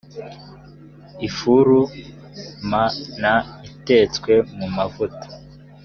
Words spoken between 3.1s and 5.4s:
n itetswe mu mavuta